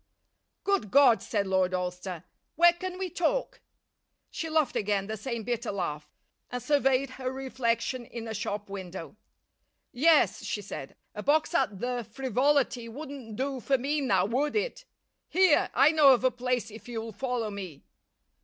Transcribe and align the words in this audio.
"Good 0.63 0.89
God!" 0.89 1.21
said 1.21 1.45
Lord 1.45 1.75
Alcester. 1.75 2.23
"Where 2.55 2.73
can 2.73 2.97
we 2.97 3.07
talk?" 3.07 3.61
She 4.31 4.49
laughed 4.49 4.75
again, 4.75 5.05
the 5.05 5.15
same 5.15 5.43
bitter 5.43 5.71
laugh, 5.71 6.09
and 6.49 6.59
surveyed 6.59 7.11
her 7.11 7.31
reflection 7.31 8.05
in 8.05 8.27
a 8.27 8.33
shop 8.33 8.67
window. 8.67 9.15
"Yes," 9.91 10.43
she 10.43 10.63
said, 10.63 10.95
"a 11.13 11.21
box 11.21 11.53
at 11.53 11.77
the 11.77 12.03
Frivolity 12.03 12.89
wouldn't 12.89 13.35
do 13.35 13.59
for 13.59 13.77
me 13.77 14.01
now, 14.01 14.25
would 14.25 14.55
it? 14.55 14.85
Here, 15.29 15.69
I 15.75 15.91
know 15.91 16.15
of 16.15 16.23
a 16.23 16.31
place, 16.31 16.71
if 16.71 16.87
you'll 16.87 17.11
follow 17.11 17.51
me." 17.51 17.83